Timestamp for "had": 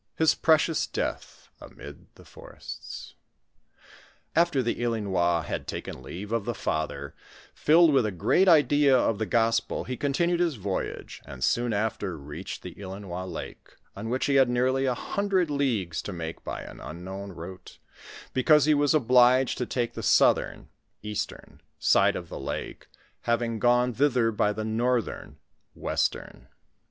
5.43-5.67, 14.41-14.49